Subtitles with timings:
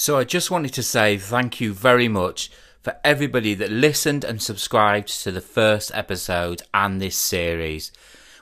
[0.00, 2.52] So I just wanted to say thank you very much
[2.82, 7.90] for everybody that listened and subscribed to the first episode and this series.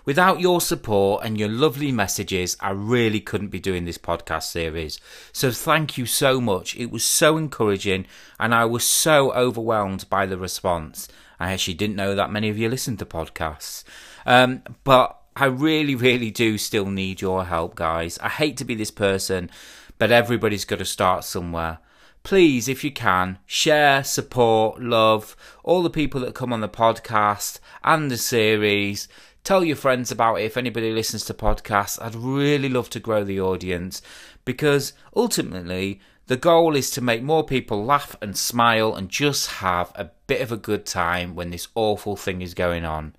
[0.04, 5.00] Without your support and your lovely messages, I really couldn't be doing this podcast series.
[5.32, 6.76] So thank you so much.
[6.76, 8.06] It was so encouraging
[8.38, 11.08] and I was so overwhelmed by the response.
[11.40, 13.82] I actually didn't know that many of you listen to podcasts.
[14.26, 18.18] Um, but I really, really do still need your help, guys.
[18.18, 19.50] I hate to be this person
[19.98, 21.78] but everybody's got to start somewhere.
[22.22, 27.60] Please, if you can, share, support, love all the people that come on the podcast
[27.84, 29.06] and the series.
[29.44, 32.02] Tell your friends about it if anybody listens to podcasts.
[32.02, 34.02] I'd really love to grow the audience
[34.44, 39.92] because ultimately the goal is to make more people laugh and smile and just have
[39.94, 43.14] a bit of a good time when this awful thing is going on.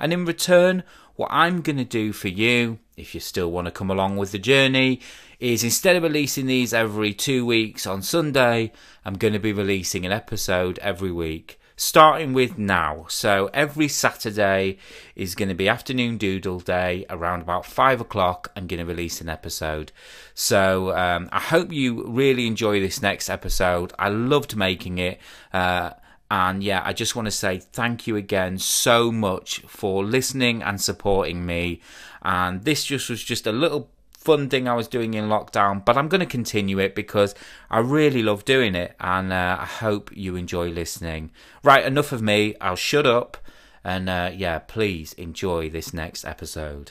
[0.00, 0.82] And in return,
[1.16, 4.32] what I'm going to do for you, if you still want to come along with
[4.32, 5.00] the journey,
[5.38, 8.72] is instead of releasing these every two weeks on Sunday,
[9.04, 13.06] I'm going to be releasing an episode every week, starting with now.
[13.08, 14.78] So every Saturday
[15.14, 18.50] is going to be afternoon doodle day around about five o'clock.
[18.56, 19.92] I'm going to release an episode.
[20.34, 23.92] So um, I hope you really enjoy this next episode.
[23.98, 25.20] I loved making it.
[25.52, 25.90] Uh,
[26.30, 30.80] and yeah, I just want to say thank you again so much for listening and
[30.80, 31.80] supporting me.
[32.22, 33.90] And this just was just a little
[34.26, 37.32] fun thing I was doing in lockdown, but I'm going to continue it because
[37.70, 41.30] I really love doing it and uh, I hope you enjoy listening.
[41.62, 42.56] Right, enough of me.
[42.60, 43.36] I'll shut up
[43.84, 46.90] and uh, yeah, please enjoy this next episode.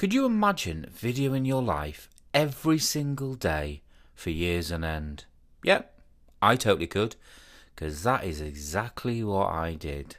[0.00, 3.82] Could you imagine videoing your life every single day
[4.14, 5.26] for years on end?
[5.62, 5.92] Yep,
[6.40, 7.16] I totally could,
[7.74, 10.16] because that is exactly what I did.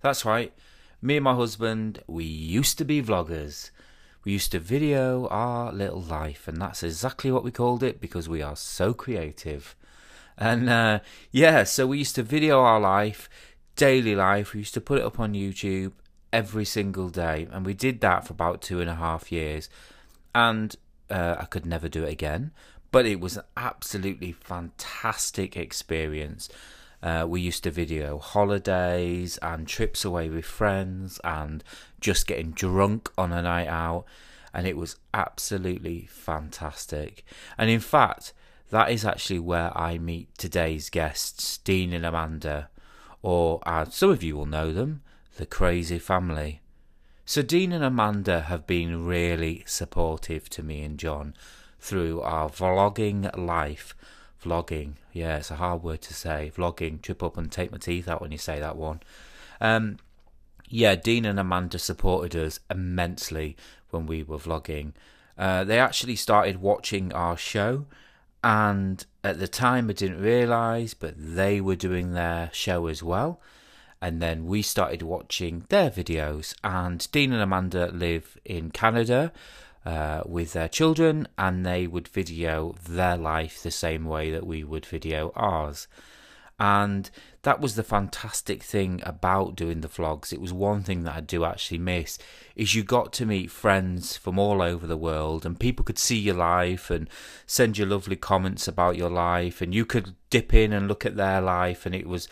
[0.00, 0.52] That's right,
[1.00, 3.70] me and my husband, we used to be vloggers.
[4.24, 8.28] We used to video our little life, and that's exactly what we called it because
[8.28, 9.76] we are so creative.
[10.36, 10.98] And uh,
[11.30, 13.30] yeah, so we used to video our life,
[13.76, 14.54] daily life.
[14.54, 15.92] We used to put it up on YouTube,
[16.32, 19.68] every single day, and we did that for about two and a half years.
[20.34, 20.74] And
[21.10, 22.52] uh, I could never do it again,
[22.92, 26.48] but it was an absolutely fantastic experience.
[27.02, 31.64] Uh, we used to video holidays and trips away with friends and
[32.00, 34.04] just getting drunk on a night out,
[34.52, 37.24] and it was absolutely fantastic.
[37.56, 38.32] And in fact,
[38.70, 42.68] that is actually where I meet today's guests, Dean and Amanda,
[43.22, 45.02] or uh, some of you will know them
[45.36, 46.60] the crazy family.
[47.24, 51.34] So Dean and Amanda have been really supportive to me and John
[51.78, 53.94] through our vlogging life.
[54.42, 56.50] Vlogging, yeah, it's a hard word to say.
[56.56, 59.00] Vlogging, trip up and take my teeth out when you say that one.
[59.60, 59.98] Um,
[60.68, 63.56] yeah, Dean and Amanda supported us immensely
[63.90, 64.92] when we were vlogging.
[65.38, 67.86] Uh, they actually started watching our show,
[68.42, 73.40] and at the time I didn't realise, but they were doing their show as well
[74.02, 76.54] and then we started watching their videos.
[76.64, 79.32] And Dean and Amanda live in Canada
[79.84, 84.64] uh, with their children, and they would video their life the same way that we
[84.64, 85.86] would video ours.
[86.60, 87.10] And
[87.42, 90.30] that was the fantastic thing about doing the vlogs.
[90.30, 92.18] It was one thing that I do actually miss
[92.54, 96.18] is you got to meet friends from all over the world and people could see
[96.18, 97.08] your life and
[97.46, 101.16] send you lovely comments about your life and you could dip in and look at
[101.16, 102.28] their life and it was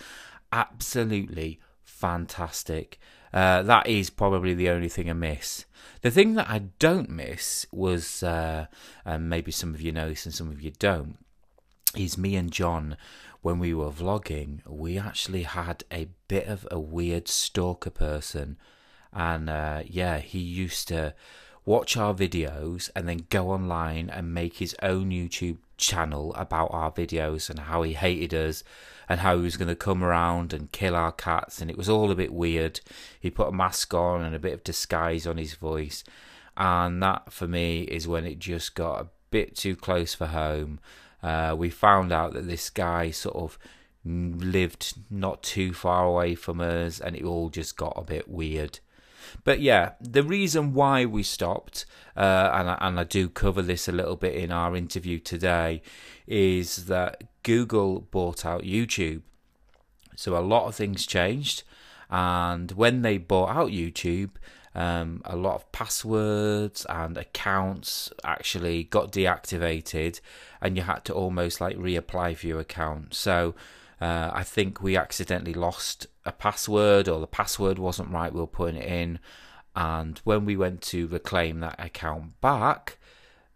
[0.52, 2.98] absolutely fantastic.
[3.32, 5.66] Uh, that is probably the only thing I miss.
[6.02, 8.66] The thing that I don't miss was, uh,
[9.04, 11.18] and maybe some of you know this and some of you don't,
[11.96, 12.96] is me and John,
[13.42, 18.56] when we were vlogging, we actually had a bit of a weird stalker person.
[19.12, 21.14] And uh, yeah, he used to
[21.64, 26.90] watch our videos and then go online and make his own YouTube channel about our
[26.90, 28.64] videos and how he hated us
[29.08, 31.60] and how he was going to come around and kill our cats.
[31.60, 32.80] And it was all a bit weird.
[33.18, 36.04] He put a mask on and a bit of disguise on his voice.
[36.56, 40.80] And that, for me, is when it just got a bit too close for home.
[41.22, 43.58] Uh, we found out that this guy sort of
[44.04, 48.80] lived not too far away from us, and it all just got a bit weird.
[49.44, 51.86] But yeah, the reason why we stopped,
[52.16, 55.82] uh, and, I, and I do cover this a little bit in our interview today,
[56.26, 59.22] is that Google bought out YouTube.
[60.16, 61.62] So a lot of things changed.
[62.10, 64.30] And when they bought out YouTube,
[64.74, 70.20] um, a lot of passwords and accounts actually got deactivated,
[70.60, 73.14] and you had to almost like reapply for your account.
[73.14, 73.54] So
[74.00, 78.32] uh, I think we accidentally lost a password, or the password wasn't right.
[78.32, 79.18] We were putting it in,
[79.74, 82.98] and when we went to reclaim that account back,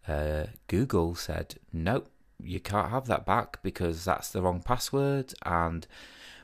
[0.08, 2.10] uh, Google said, "Nope,
[2.42, 5.86] you can't have that back because that's the wrong password." And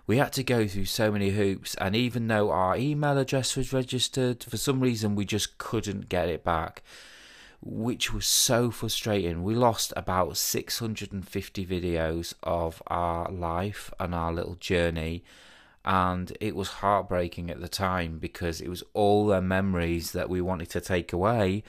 [0.08, 3.74] we had to go through so many hoops, and even though our email address was
[3.74, 6.82] registered, for some reason we just couldn't get it back,
[7.60, 9.42] which was so frustrating.
[9.42, 15.24] We lost about 650 videos of our life and our little journey,
[15.88, 20.42] and it was heartbreaking at the time because it was all their memories that we
[20.42, 21.64] wanted to take away,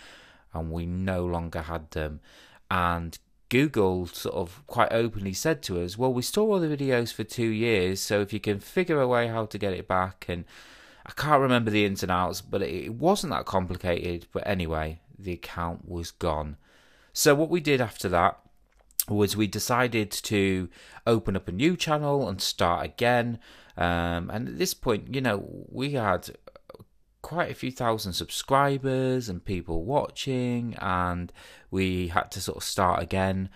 [0.54, 2.19] and we no longer had them.
[2.69, 3.18] And
[3.48, 7.24] Google sort of quite openly said to us, well, we store all the videos for
[7.24, 10.44] two years, so if you can figure a way how to get it back, and
[11.06, 14.27] I can't remember the ins and outs, but it wasn't that complicated.
[14.33, 16.57] But anyway, the account was gone.
[17.13, 18.38] So what we did after that
[19.09, 20.69] was we decided to
[21.07, 23.39] open up a new channel and start again.
[23.77, 26.29] Um, and at this point, you know, we had
[27.21, 31.31] quite a few thousand subscribers and people watching, and
[31.71, 33.50] we had to sort of start again.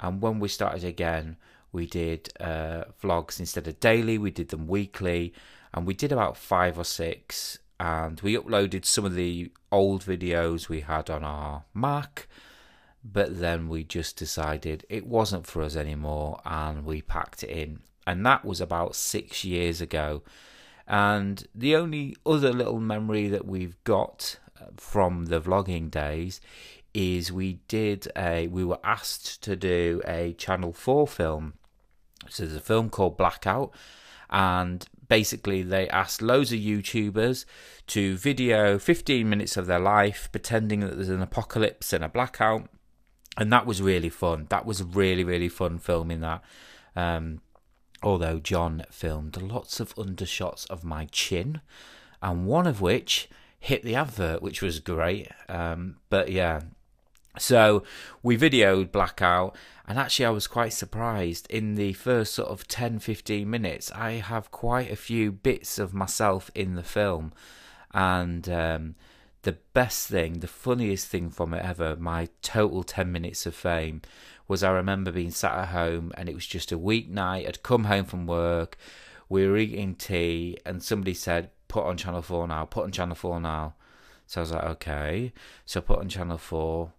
[0.00, 1.36] And when we started again,
[1.72, 5.34] we did uh, vlogs instead of daily, we did them weekly,
[5.74, 7.58] and we did about five or six.
[7.80, 12.26] And we uploaded some of the old videos we had on our Mac,
[13.10, 17.80] but then we just decided it wasn't for us anymore and we packed it in.
[18.06, 20.22] And that was about six years ago.
[20.86, 26.40] And the only other little memory that we've got uh, from the vlogging days
[26.94, 31.52] is we did a we were asked to do a channel 4 film
[32.30, 33.70] so there's a film called blackout
[34.30, 37.44] and basically they asked loads of youtubers
[37.86, 42.68] to video 15 minutes of their life pretending that there's an apocalypse and a blackout
[43.38, 46.42] and that was really fun that was really really fun filming that
[46.94, 47.40] um,
[48.02, 51.60] although John filmed lots of undershots of my chin,
[52.22, 55.28] and one of which hit the advert, which was great.
[55.48, 56.62] Um, but yeah,
[57.38, 57.82] so
[58.22, 59.56] we videoed Blackout,
[59.86, 61.46] and actually, I was quite surprised.
[61.50, 65.94] In the first sort of 10 15 minutes, I have quite a few bits of
[65.94, 67.32] myself in the film,
[67.92, 68.94] and um,
[69.42, 74.02] the best thing, the funniest thing from it ever, my total 10 minutes of fame
[74.48, 77.46] was I remember being sat at home and it was just a weeknight.
[77.46, 78.76] I'd come home from work,
[79.28, 83.14] we were eating tea, and somebody said, Put on Channel 4 now, put on Channel
[83.14, 83.74] 4 now.
[84.26, 85.32] So I was like, Okay.
[85.66, 86.92] So I put on Channel 4,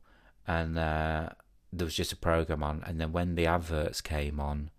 [0.47, 1.29] and uh,
[1.73, 2.83] there was just a program on.
[2.85, 4.69] And then when the adverts came on,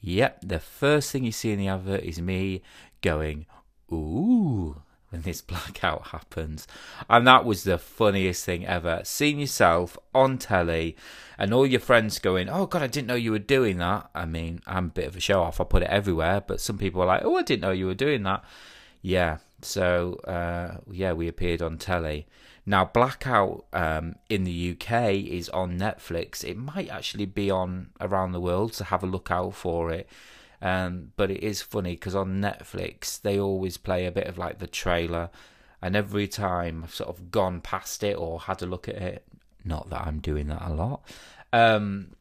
[0.00, 2.62] yep, the first thing you see in the advert is me
[3.02, 3.44] going,
[3.92, 6.66] Ooh when this blackout happens.
[7.08, 9.00] And that was the funniest thing ever.
[9.04, 10.96] Seeing yourself on telly
[11.38, 14.10] and all your friends going, Oh God, I didn't know you were doing that.
[14.14, 15.60] I mean, I'm a bit of a show off.
[15.60, 17.94] I put it everywhere, but some people are like, Oh, I didn't know you were
[17.94, 18.44] doing that.
[19.02, 19.38] Yeah.
[19.62, 22.26] So, uh, yeah, we appeared on telly.
[22.68, 26.42] Now, Blackout um, in the UK is on Netflix.
[26.42, 30.08] It might actually be on around the world, so have a look out for it.
[30.66, 34.58] Um, but it is funny because on Netflix they always play a bit of like
[34.58, 35.30] the trailer,
[35.80, 39.24] and every time I've sort of gone past it or had a look at it,
[39.64, 41.02] not that I'm doing that a lot,
[41.52, 42.16] um,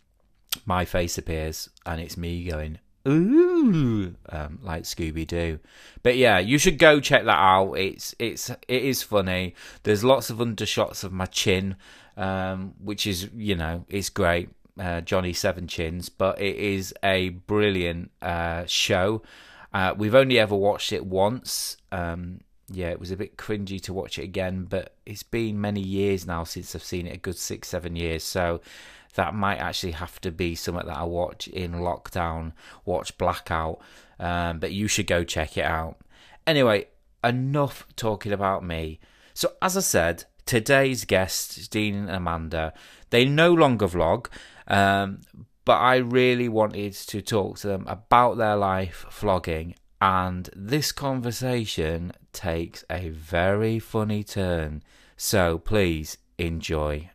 [0.64, 5.58] my face appears and it's me going ooh, um, like Scooby Doo.
[6.04, 7.74] But yeah, you should go check that out.
[7.74, 9.56] It's it's it is funny.
[9.82, 11.78] There's lots of undershots of my chin,
[12.16, 14.50] um, which is you know it's great
[14.80, 19.22] uh, Johnny Seven Chins, but it is a brilliant uh, show.
[19.74, 21.78] Uh, we've only ever watched it once.
[21.92, 25.82] Um, yeah, it was a bit cringy to watch it again, but it's been many
[25.82, 28.24] years now since I've seen it, a good six, seven years.
[28.24, 28.62] So
[29.16, 32.54] that might actually have to be something that I watch in lockdown,
[32.86, 33.80] watch Blackout.
[34.20, 35.98] Um, but you should go check it out.
[36.48, 36.88] Anyway,
[37.24, 39.00] enough talking about me.
[39.34, 42.74] So, as I said, today's guests, Dean and Amanda,
[43.10, 44.28] they no longer vlog.
[44.68, 45.22] Um,
[45.66, 52.12] but I really wanted to talk to them about their life vlogging, and this conversation
[52.34, 54.84] takes a very funny turn.
[55.18, 57.10] So please enjoy.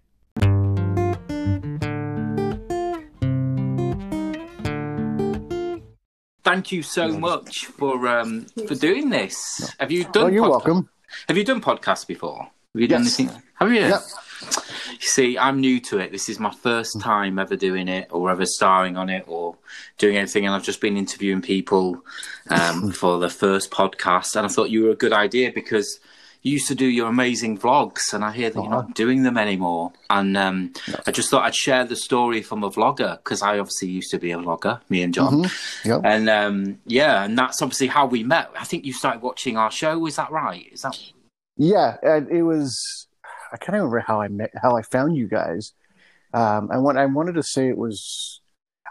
[6.42, 9.72] Thank you so much for um, for doing this.
[9.78, 10.24] Have you done?
[10.24, 10.88] Oh, you're welcome.
[11.28, 12.38] Have you done podcasts before?
[12.42, 13.20] Have you done Yes.
[13.20, 13.42] anything?
[13.54, 13.80] Have you?
[13.80, 14.00] Yep.
[14.42, 16.12] You see, I'm new to it.
[16.12, 19.56] This is my first time ever doing it or ever starring on it or
[19.98, 20.46] doing anything.
[20.46, 22.04] And I've just been interviewing people
[22.48, 24.36] um, for the first podcast.
[24.36, 26.00] And I thought you were a good idea because
[26.42, 28.12] you used to do your amazing vlogs.
[28.12, 28.82] And I hear that you're Uh-huh.
[28.82, 29.92] not doing them anymore.
[30.08, 30.72] And um,
[31.06, 34.18] I just thought I'd share the story from a vlogger because I obviously used to
[34.18, 35.48] be a vlogger, me and John.
[35.84, 36.00] Yep.
[36.04, 38.50] And um, yeah, and that's obviously how we met.
[38.58, 40.06] I think you started watching our show.
[40.06, 40.66] Is that right?
[40.72, 40.98] Is that
[41.56, 43.06] Yeah, and it was.
[43.52, 45.72] I can't remember how I met, how I found you guys.
[46.32, 46.98] Um, I want.
[46.98, 48.40] I wanted to say it was.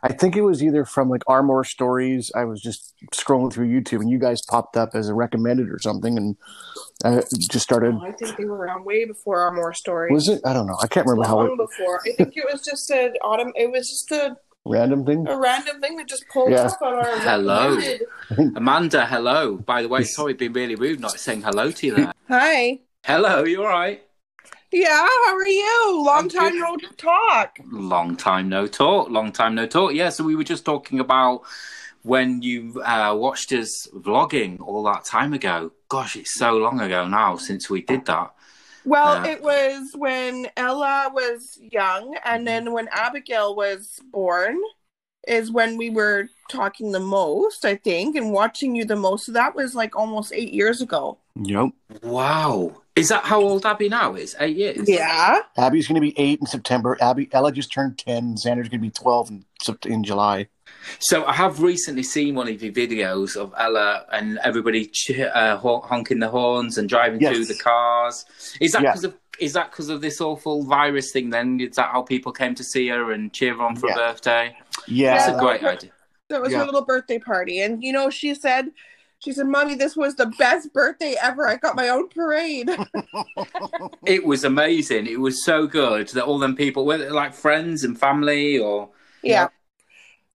[0.01, 2.31] I think it was either from like Armor Stories.
[2.33, 5.79] I was just scrolling through YouTube, and you guys popped up as a recommended or
[5.79, 6.35] something, and
[7.03, 7.95] I just started.
[7.95, 10.13] Oh, I think they were around way before our more stories.
[10.13, 10.41] Was it?
[10.45, 10.77] I don't know.
[10.81, 11.99] I can't remember how Long it, before.
[12.05, 13.51] I think it was just an autumn.
[13.55, 15.27] It was just a, random thing.
[15.27, 16.63] a random thing that just pulled Yeah.
[16.67, 17.19] up on our.
[17.19, 17.75] Hello.
[17.75, 18.55] recommended.
[18.57, 19.05] Amanda?
[19.05, 19.57] Hello.
[19.57, 22.13] By the way, sorry, being really rude, not saying hello to you there.
[22.29, 22.79] Hi.
[23.03, 24.01] hello, you all right?
[24.71, 25.05] Yeah.
[25.25, 26.03] How are you?
[26.05, 27.57] Long I'm time no talk.
[27.71, 29.09] Long time no talk.
[29.09, 29.93] Long time no talk.
[29.93, 30.09] Yeah.
[30.09, 31.41] So we were just talking about
[32.03, 35.71] when you uh, watched us vlogging all that time ago.
[35.89, 38.31] Gosh, it's so long ago now since we did that.
[38.85, 39.31] Well, Yeah.
[39.33, 44.57] it was when Ella was young, and then when Abigail was born,
[45.29, 49.25] is when we were talking the most, I think, and watching you the most.
[49.27, 51.17] So that was like almost eight years ago.
[51.41, 51.69] Yep.
[52.03, 52.81] Wow.
[52.95, 54.35] Is that how old Abby now is?
[54.39, 54.89] Eight years.
[54.89, 55.39] Yeah.
[55.57, 56.97] Abby's going to be eight in September.
[56.99, 58.35] Abby Ella just turned ten.
[58.35, 59.45] Xander's going to be twelve in,
[59.85, 60.47] in July.
[60.99, 65.57] So I have recently seen one of your videos of Ella and everybody ch- uh,
[65.57, 67.35] hon- honking the horns and driving Yes.
[67.35, 68.25] through the cars.
[68.59, 68.89] Is that Yeah.
[68.91, 71.29] because of is that because of this awful virus thing?
[71.29, 73.93] Then is that how people came to see her and cheer her on for Yeah.
[73.93, 74.57] a birthday?
[74.87, 75.39] Yeah, That's a Yeah.
[75.39, 75.91] great idea.
[76.29, 76.59] That was Yeah.
[76.59, 77.61] her little birthday party.
[77.61, 78.71] And you know, she said
[79.21, 81.45] she said, Mommy, this was the best birthday ever.
[81.45, 82.69] I got my own parade.
[84.05, 85.07] It was amazing.
[85.07, 88.89] It was so good that all them people, whether they're like friends and family or
[89.21, 89.49] yeah.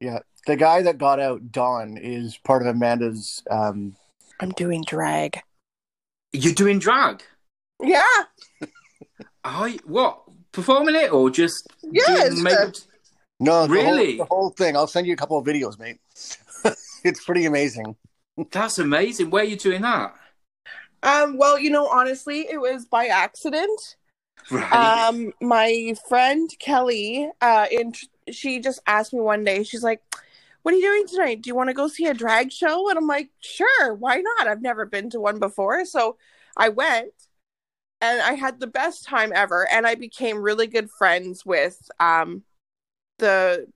[0.00, 0.18] yeah.
[0.46, 3.42] The guy that got out, Don, is part of Amanda's.
[3.50, 3.96] Um,
[4.40, 5.40] I'm doing drag.
[6.32, 7.22] you're doing drag.
[7.82, 8.02] Yeah.
[9.44, 10.22] I what
[10.52, 12.28] performing it or just Yes.
[12.30, 12.44] doing
[13.44, 13.56] makeup?
[13.56, 13.82] no, the Really?
[13.82, 14.76] whole, the whole thing.
[14.76, 16.00] I'll send you a couple of videos, mate.
[17.04, 17.96] it's pretty amazing.
[18.52, 19.30] That's amazing.
[19.30, 20.14] Where are you doing that?
[21.02, 23.96] Um, well, you know, honestly, it was by accident.
[24.50, 25.06] Right.
[25.08, 27.94] Um, my friend Kelly, uh, in,
[28.30, 30.02] she just asked me one day, she's like,
[30.62, 31.42] What are you doing tonight?
[31.42, 32.88] Do you want to go see a drag show?
[32.90, 34.48] And I'm like, Sure, why not?
[34.48, 35.84] I've never been to one before.
[35.86, 36.18] So
[36.56, 37.12] I went
[38.00, 39.68] and I had the best time ever.
[39.70, 42.42] And I became really good friends with um,
[43.18, 43.66] the,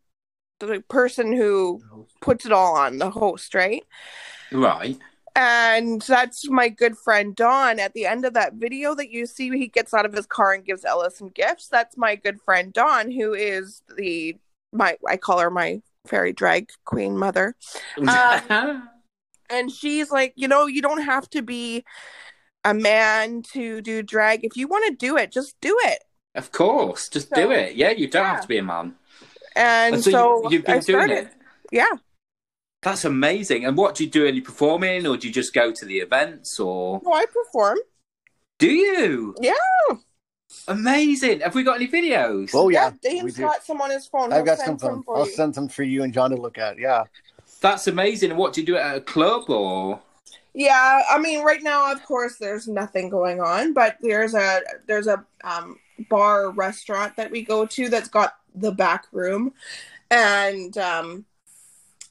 [0.61, 1.80] the person who
[2.21, 3.83] puts it all on, the host, right?
[4.52, 4.99] right.
[5.37, 7.78] And that's my good friend Don.
[7.78, 10.52] At the end of that video that you see, he gets out of his car
[10.52, 11.68] and gives Ella some gifts.
[11.68, 14.37] That's my good friend Dawn, who is the
[14.73, 17.54] my I call her my fairy drag queen mother.
[18.09, 18.88] Um,
[19.50, 21.85] And she's like, you know, you don't have to be
[22.64, 24.45] a man to do drag.
[24.45, 26.00] If you want to do it, just do it.
[26.35, 27.76] of course, just So- do it.
[27.76, 28.33] Yeah, you don't yeah.
[28.33, 28.97] have to be a man.
[29.59, 31.19] And And so, so, you, you've been I doing started.
[31.19, 31.33] it.
[31.73, 31.91] Yeah.
[32.83, 33.65] That's amazing.
[33.65, 34.25] And what do you do?
[34.27, 37.79] Any performing, or do you just go to the events, or No, I perform.
[38.59, 39.35] do you?
[39.41, 39.55] Yeah.
[40.67, 41.41] Amazing.
[41.41, 42.50] Have we got any videos?
[42.55, 43.43] Oh yeah, we Dean's do.
[43.43, 44.33] got some on his phone.
[44.33, 45.03] I've He'll got send some.
[45.03, 45.33] From, for I'll you.
[45.33, 46.79] send some for you and John to look at.
[46.79, 47.05] Yeah.
[47.61, 48.31] That's amazing.
[48.31, 50.00] And what do you do at a club, or
[50.55, 55.07] Yeah, I mean, right now, of course, there's nothing going on, but there's a there's
[55.09, 59.53] a um, bar restaurant that we go to that's got the back room,
[60.11, 61.25] and um,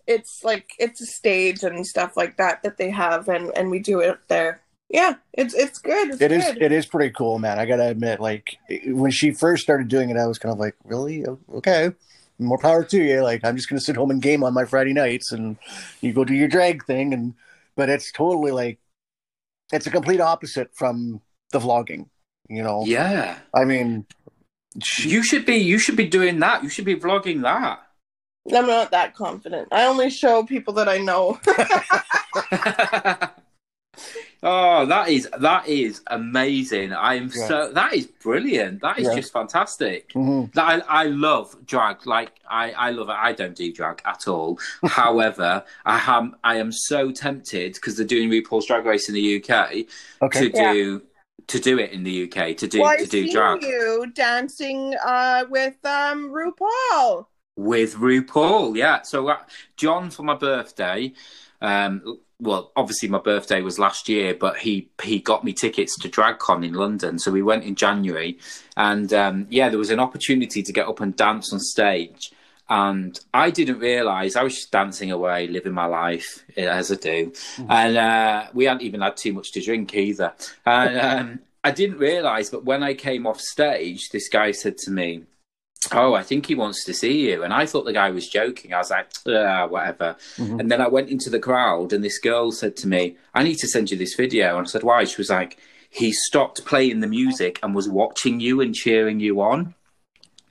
[0.06, 3.80] it's like it's a stage and stuff like that that they have, and and we
[3.80, 4.62] do it there.
[4.90, 6.12] Yeah, it's it's good.
[6.12, 6.46] It's It is.
[6.46, 6.62] good.
[6.62, 7.60] It is pretty cool, man.
[7.60, 10.76] I gotta admit, like when she first started doing it, I was kind of like,
[10.86, 11.26] really?
[11.54, 11.92] Okay,
[12.40, 13.22] more power to you.
[13.22, 15.58] Like I'm just gonna sit home and game on my Friday nights, and
[16.02, 17.34] you go do your drag thing, and
[17.76, 18.80] but it's totally like
[19.74, 22.08] it's a complete opposite from the vlogging.
[22.48, 23.40] You know, yeah?
[23.54, 24.27] I mean, she,
[25.00, 25.56] You should be.
[25.58, 26.64] You should be doing that.
[26.64, 27.80] You should be vlogging that.
[28.54, 29.68] I'm not that confident.
[29.72, 31.40] I only show people that I know.
[34.44, 36.94] oh, that is that is amazing.
[36.94, 37.48] I am Yeah.
[37.48, 38.82] so that is brilliant.
[38.82, 39.16] That is Yeah.
[39.16, 40.10] just fantastic.
[40.14, 40.56] mhm.
[40.58, 42.06] I, I love drag.
[42.06, 43.16] Like I, I love it.
[43.18, 44.60] I don't do drag at all.
[44.86, 49.44] However, I am I am so tempted because they're doing RuPaul's Drag Race in the
[49.44, 49.86] UK
[50.22, 50.74] okay, to Yeah.
[50.74, 51.02] do
[51.48, 54.96] to do it in the UK to do well, to I've do drag you dancing
[55.06, 57.26] uh, with um, RuPaul.
[57.56, 58.76] with RuPaul.
[58.76, 59.02] Yeah.
[59.04, 59.38] So uh,
[59.78, 61.14] John for my birthday.
[61.62, 66.10] Um, well, obviously my birthday was last year, but he he got me tickets to
[66.10, 68.38] DragCon in London, so we went in January,
[68.76, 72.32] and um, yeah, there was an opportunity to get up and dance on stage.
[72.70, 76.96] And I didn't realise I was just dancing away, living my life eh, as I
[76.96, 77.72] do, mm-hmm.
[77.72, 80.34] and uh, we hadn't even had too much to drink either.
[80.66, 84.92] And um, I didn't realise, but when I came off stage, this guy said to
[84.92, 85.24] me,
[85.92, 87.44] oh, I think he wants to see you.
[87.44, 88.74] And I thought the guy was joking.
[88.74, 90.16] I was like, ah, whatever.
[90.38, 90.60] Mm-hmm.
[90.60, 93.58] And then I went into the crowd and this girl said to me, I need
[93.58, 94.58] to send you this video.
[94.58, 95.04] And I said, why?
[95.06, 95.58] She was like,
[95.90, 99.74] he stopped playing the music and was watching you and cheering you on.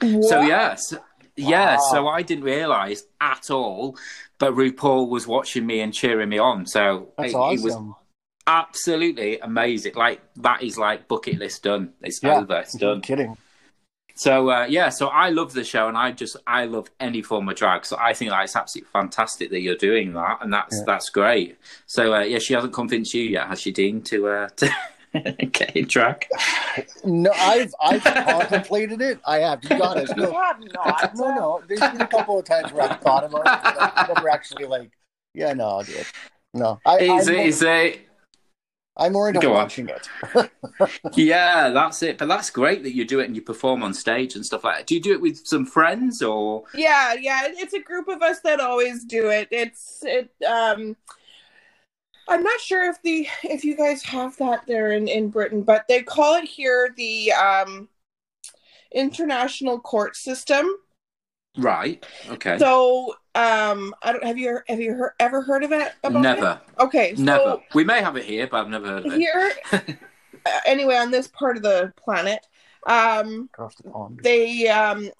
[0.00, 0.25] What?
[0.25, 0.94] So, yes.
[1.37, 1.88] Yeah, wow.
[1.90, 3.97] so I didn't realize at all,
[4.38, 6.66] but RuPaul was watching me and cheering me on.
[6.66, 7.59] So That's it, awesome.
[7.59, 7.95] it was
[8.47, 9.95] absolutely amazing.
[9.95, 11.93] Like that is like bucket list done.
[12.00, 12.59] It's yeah, over.
[12.59, 13.00] It's done.
[13.00, 13.37] kidding.
[14.14, 17.49] So uh, yeah, so I love the show, and I just I love any form
[17.50, 17.85] of drag.
[17.85, 20.85] So I think that it's absolutely fantastic that you're doing that, and that's yeah.
[20.87, 21.59] that's great.
[21.85, 24.71] So uh, yeah, she hasn't convinced you yet, has she, Dean, to uh, to
[25.52, 26.26] get in drag?
[27.04, 29.20] No, I've I've contemplated it.
[29.26, 29.61] I have.
[29.62, 31.14] To be honest, no, not.
[31.16, 31.62] no, no.
[31.66, 34.64] There's been a couple of times where I've thought about it, but I've never actually
[34.66, 34.90] like,
[35.35, 36.06] yeah, no, dude,
[36.54, 36.80] no.
[36.85, 37.46] I, is it?
[37.46, 38.06] Is it?
[38.99, 39.99] I'm more into Go watching on.
[40.35, 40.50] it.
[41.14, 42.16] yeah, that's it.
[42.16, 44.78] But that's great that you do it and you perform on stage and stuff like
[44.78, 44.87] that.
[44.87, 46.64] Do you do it with some friends or?
[46.75, 47.42] Yeah, yeah.
[47.44, 49.49] It's a group of us that always do it.
[49.50, 50.30] It's it.
[50.46, 50.96] Um,
[52.28, 55.87] I'm not sure if the if you guys have that there in in Britain, but
[55.88, 57.88] they call it here the um,
[58.92, 60.66] international court system.
[61.56, 62.04] Right.
[62.28, 62.59] Okay.
[62.59, 65.92] So, um, I don't have you have you heard, ever heard of it?
[66.11, 66.61] never.
[66.66, 66.83] It?
[66.83, 67.14] Okay.
[67.14, 67.59] So never.
[67.75, 69.18] We may have it here, but I've never heard of it.
[69.18, 69.80] Here, uh,
[70.66, 72.47] anyway, on this part of the planet,
[72.87, 75.11] um, across the pond, they um,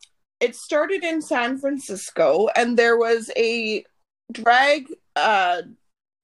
[0.40, 3.84] it started in San Francisco, and there was a
[4.32, 5.62] drag uh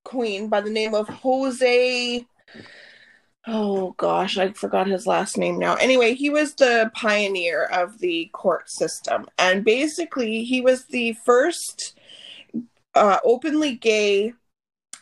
[0.05, 2.27] queen by the name of Jose
[3.47, 5.75] oh gosh, I forgot his last name now.
[5.75, 9.27] Anyway, he was the pioneer of the court system.
[9.39, 11.99] And basically, he was the first
[12.95, 14.35] uh, openly gay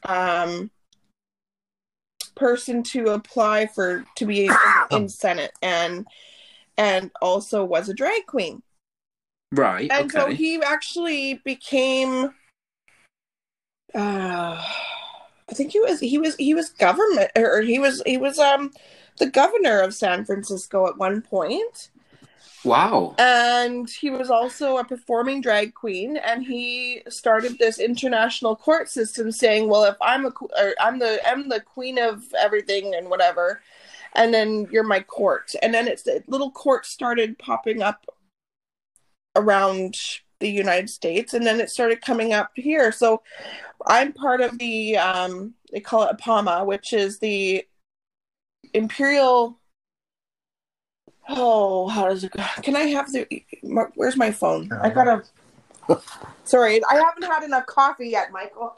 [0.04, 0.70] um,
[2.34, 4.54] person to apply for to be in,
[4.90, 6.06] in Senate and
[6.78, 8.62] and also was a drag queen.
[9.52, 9.90] Right.
[9.90, 10.18] And okay.
[10.18, 12.32] so he actually became
[13.92, 14.64] uh
[15.50, 18.72] I think he was he was he was government or he was he was um
[19.18, 21.90] the governor of San Francisco at one point.
[22.62, 23.14] Wow.
[23.18, 29.32] And he was also a performing drag queen and he started this international court system
[29.32, 33.60] saying, well if I'm a or I'm the I'm the queen of everything and whatever
[34.14, 35.54] and then you're my court.
[35.62, 38.06] And then it's little court started popping up
[39.36, 39.96] around
[40.40, 42.90] the United States, and then it started coming up here.
[42.90, 43.22] So
[43.86, 47.64] I'm part of the um, they call it APAMA, which is the
[48.74, 49.58] Imperial.
[51.28, 52.42] Oh, how does it go?
[52.62, 53.26] Can I have the?
[53.94, 54.70] Where's my phone?
[54.72, 55.22] I gotta.
[56.44, 58.74] Sorry, I haven't had enough coffee yet, Michael.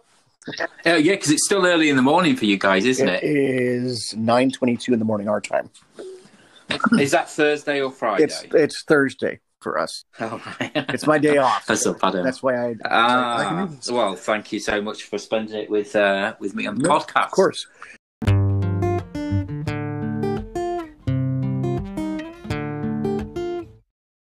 [0.58, 3.22] Uh, yeah, because it's still early in the morning for you guys, isn't it?
[3.22, 5.70] It is nine twenty-two in the morning our time.
[6.98, 8.24] is that Thursday or Friday?
[8.24, 10.04] It's it's Thursday for us.
[10.20, 11.66] Oh, it's my day off.
[11.66, 12.14] That's so bad.
[12.14, 12.76] That's why I.
[12.84, 16.78] Ah, I well, thank you so much for spending it with uh, with me on
[16.78, 17.26] the podcast.
[17.26, 17.66] Of course.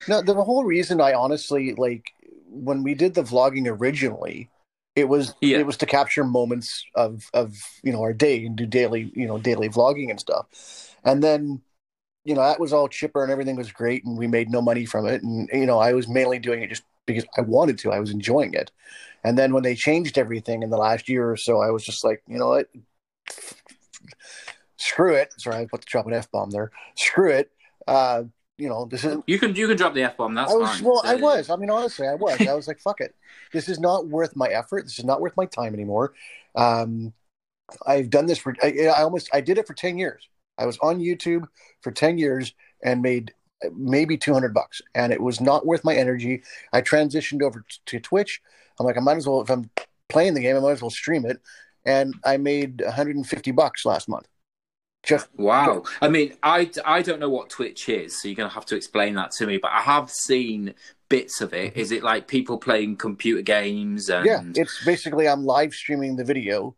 [0.09, 2.13] No, the whole reason I honestly like
[2.49, 4.49] when we did the vlogging originally,
[4.95, 5.59] it was yeah.
[5.59, 9.27] it was to capture moments of of you know our day and do daily you
[9.27, 10.47] know daily vlogging and stuff,
[11.05, 11.61] and then
[12.27, 14.85] you know, that was all chipper and everything was great and we made no money
[14.85, 15.23] from it.
[15.23, 17.93] And, you know, I was mainly doing it just because I wanted to.
[17.93, 18.73] I was enjoying it.
[19.23, 22.03] And then when they changed everything in the last year or so, I was just
[22.03, 22.69] like, you know what?
[24.77, 25.33] Screw it.
[25.39, 26.73] Sorry, I put the drop an F bomb there.
[26.97, 27.51] Screw it.
[27.87, 28.25] Uh,
[28.59, 30.71] you know, this is you can you can drop the F bomb, that's I was,
[30.71, 30.85] fine.
[30.85, 31.51] Well, I was.
[31.51, 32.41] I mean, honestly, I was.
[32.41, 33.15] I was like, fuck it.
[33.53, 34.85] This is not worth my effort.
[34.85, 36.15] This is not worth my time anymore.
[36.55, 37.13] Um
[37.87, 40.29] I've done this for I, I almost I did it for 10 years.
[40.59, 41.47] I was on YouTube
[41.81, 43.33] for 10 years and made
[43.75, 46.43] maybe 200 bucks and it was not worth my energy.
[46.73, 48.41] I transitioned over to Twitch.
[48.79, 49.71] I'm like, I might as well, if I'm
[50.09, 51.41] playing the game, I might as well stream it.
[51.85, 54.27] And I made 150 bucks last month.
[55.05, 55.85] Just wow.
[56.03, 58.77] I mean, I, I don't know what Twitch is, so you're going to have to
[58.77, 60.75] explain that to me, but I have seen
[61.09, 61.75] bits of it.
[61.75, 61.95] Mm-hmm.
[61.95, 64.11] It like people playing computer games?
[64.11, 64.27] And...
[64.27, 66.75] Yeah, it's basically I'm live streaming the video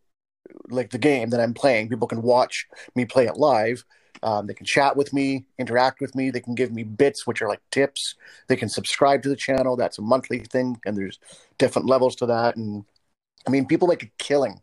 [0.69, 1.89] like the game that I'm playing.
[1.89, 3.85] People can watch me play it live.
[4.23, 6.31] Um, they can chat with me, interact with me.
[6.31, 8.17] They can give me bits, which are like tips.
[8.49, 9.77] They can subscribe to the channel.
[9.77, 11.19] That's a monthly thing, and there's
[11.59, 12.57] different levels to that.
[12.57, 12.85] And
[13.47, 14.61] I mean, people make a killing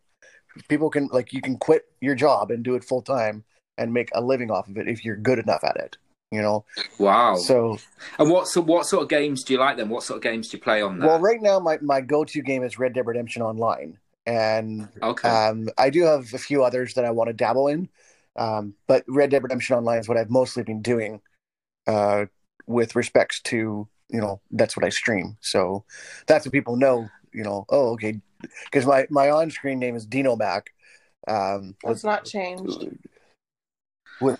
[0.68, 3.44] people can like you can quit your job and do it full time
[3.78, 5.96] and make a living off of it if you're good enough at it.
[6.32, 6.64] You know.
[6.98, 7.36] Wow.
[7.36, 7.78] So
[8.18, 9.88] and what so what sort of games do you like then?
[9.88, 11.06] What sort of games do you play on that?
[11.06, 15.28] well, right now my my go to game is Red Dead Redemption Online, and okay.
[15.28, 17.88] um, I do have a few others that I want to dabble in.
[18.36, 21.22] Um, but Red Dead Redemption Online is what I've mostly been doing
[21.86, 22.26] uh,
[22.66, 25.36] with respects to you know that's what I stream.
[25.40, 25.84] So
[26.26, 27.08] that's what people know.
[27.32, 28.20] You know, oh okay,
[28.64, 30.70] because my my on screen name is Dino Mac.
[31.28, 32.88] Um, It's not changed.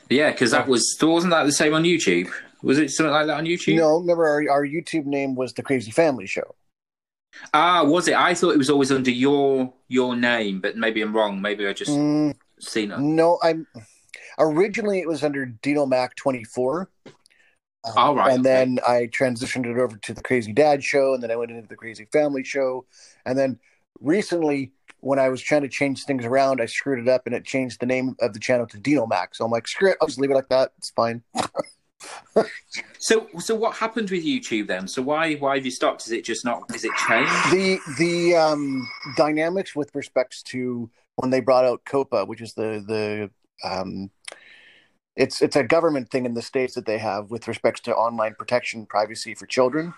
[0.09, 2.31] yeah, because that was wasn't that the same on YouTube?
[2.63, 3.77] Was it something like that on YouTube?
[3.77, 6.55] no, remember our, our YouTube name was the Crazy Family Show.
[7.55, 8.15] Ah, was it?
[8.15, 11.41] I thought it was always under your your name, but maybe I'm wrong.
[11.41, 13.01] Maybe I just Mm, seen it.
[13.01, 13.67] no, I'm
[14.39, 16.91] originally it was under Dino Mac twenty four.
[17.97, 18.45] All right, and okay.
[18.45, 21.69] then I transitioned it over to the Crazy Dad Show, and then I went into
[21.69, 22.85] the Crazy Family Show,
[23.25, 23.59] and then
[24.01, 27.45] recently when I was trying to change things around, I screwed it up and it
[27.45, 29.35] changed the name of the channel to Dino Mac.
[29.35, 30.73] So I'm like, screw it, I'll just leave it like that.
[30.79, 31.23] It's fine.
[32.99, 34.89] So so what happened with YouTube then?
[34.89, 36.07] So why why have you stopped?
[36.07, 36.65] Is it just not?
[36.75, 37.31] Is it changed?
[37.53, 42.85] the the um, dynamics with respects to when they brought out COPPA, which is the
[42.87, 43.31] the
[43.69, 44.11] um,
[45.15, 48.35] it's it's a government thing in the states that they have with respects to online
[48.35, 49.95] protection privacy for children.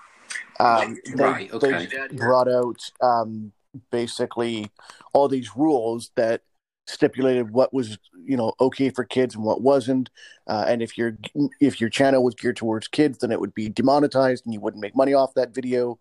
[0.60, 1.86] Um, they, Right, okay.
[1.86, 3.52] they brought out um,
[3.90, 4.70] basically
[5.12, 6.42] all these rules that
[6.88, 10.10] stipulated what was you know okay for kids and what wasn't.
[10.46, 11.16] Uh, and if your
[11.60, 14.80] if your channel was geared towards kids then it would be demonetized and you wouldn't
[14.80, 15.98] make money off that video.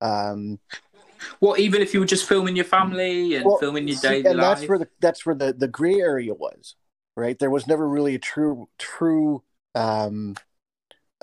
[0.00, 0.58] Um,
[1.40, 4.38] What even if you were just filming your family and Well, filming your daily and
[4.38, 4.58] life?
[4.58, 6.76] that's where the that's where the the gray area was
[7.16, 7.38] right?
[7.38, 9.42] There was never really a true true
[9.74, 10.34] um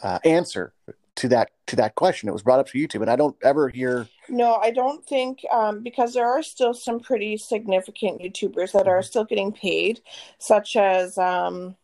[0.01, 0.73] uh, answer
[1.15, 2.27] to that to that question.
[2.29, 5.39] It was brought up to youtube and i don't ever hear No, I don't think
[5.51, 9.99] um, because there are still some pretty significant YouTubers that are still getting paid,
[10.39, 11.75] such as um,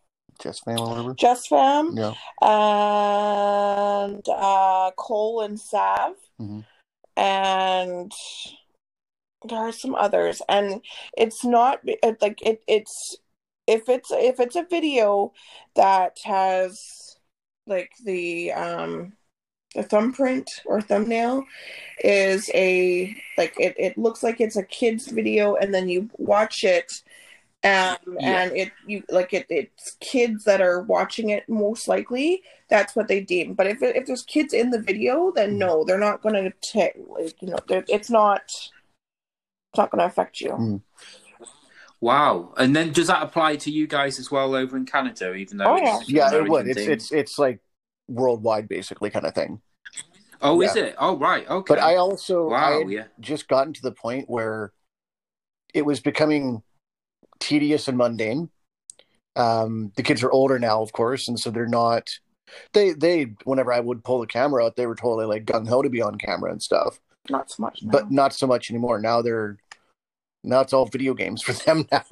[0.41, 1.13] just fam or whatever?
[1.15, 2.13] Just Fam yeah.
[2.41, 6.63] and uh, Cole and Sav, Mhm.
[7.17, 8.11] and
[9.43, 10.81] there are some others, and
[11.17, 11.81] it's not
[12.21, 12.63] like it.
[12.67, 13.17] It's
[13.67, 15.33] if it's if it's a video
[15.75, 17.17] that has
[17.67, 19.13] like the um
[19.75, 21.43] the thumbprint or thumbnail
[22.03, 26.63] is a like it, it looks like it's a kid's video and then you watch
[26.63, 26.91] it
[27.63, 28.41] um Yeah.
[28.43, 32.41] and it you like it it's kids that are watching it most likely.
[32.69, 33.53] That's what they deem.
[33.53, 36.93] But if if there's kids in the video then no they're not going to take
[37.07, 40.49] like you know it's not it's not going to affect you.
[40.49, 40.81] Mm.
[42.01, 42.53] Wow.
[42.57, 45.65] And then does that apply to you guys as well over in Canada, even though
[45.65, 46.67] Oh, it's an yeah it would.
[46.67, 47.59] It's it's it's like
[48.09, 49.61] worldwide basically kind of thing
[50.41, 50.95] Oh, is it?
[50.97, 51.45] Oh, right.
[51.49, 51.65] Okay.
[51.67, 52.79] but i also wow.
[52.79, 53.03] had Yeah.
[53.19, 54.71] just gotten to the point where
[55.73, 56.63] it was becoming
[57.39, 58.49] tedious and mundane.
[59.35, 62.09] Um, the kids are older now, of course, and so they're not.
[62.73, 65.81] They they whenever I would pull the camera out, they were totally like gung ho
[65.81, 68.99] to be on camera and stuff, not so much but not so much anymore.
[68.99, 69.57] Now they're
[70.43, 72.05] now it's all video games for them now.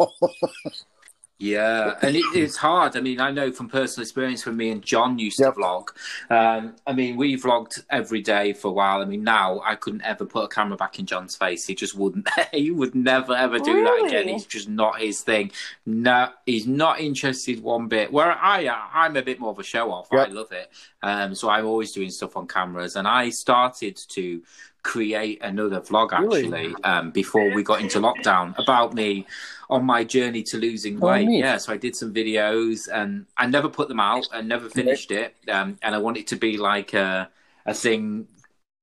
[1.39, 2.97] Yeah, and it, it's hard.
[2.97, 5.54] I mean, I know from personal experience when me and John used Yep.
[5.54, 5.88] to vlog.
[6.32, 9.02] Um, I mean, we vlogged every day for a while.
[9.02, 11.67] I mean, now I couldn't ever put a camera back in John's face.
[11.67, 12.28] He just wouldn't.
[12.52, 14.26] he would never ever do that again.
[14.26, 14.34] Really?
[14.34, 15.52] It's just not his thing.
[15.86, 18.12] No, he's not interested one bit.
[18.12, 20.08] Where I, I'm a bit more of a show off.
[20.12, 20.28] Yep.
[20.28, 20.71] I love it.
[21.04, 24.41] Um, so I'm always doing stuff on cameras, and I started to
[24.93, 26.43] create another vlog Really?
[26.43, 29.26] actually um, before we got into lockdown about me
[29.69, 31.28] on my journey to losing Oh, weight.
[31.28, 31.41] neat.
[31.43, 34.28] yeah, so I did some videos and I never put them out.
[34.32, 37.30] I never finished it, um, and I want it to be like a
[37.65, 38.28] a thing.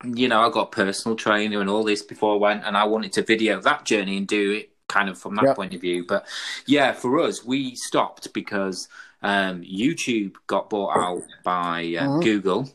[0.04, 3.12] You know, I got personal trainer and all this before I went, and I wanted
[3.14, 5.56] to video that journey and do it kind of from that Yep.
[5.56, 6.04] point of view.
[6.06, 6.26] But
[6.66, 8.88] yeah, for us, we stopped because
[9.22, 12.22] um, YouTube got bought out by uh, Mhm.
[12.22, 12.68] Google,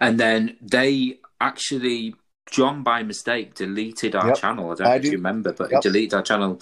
[0.00, 2.14] and then they actually.
[2.50, 4.36] John, by mistake, deleted our Yep.
[4.38, 4.72] channel.
[4.72, 5.82] I don't I know if you remember, but Yep.
[5.84, 6.60] he deleted our channel.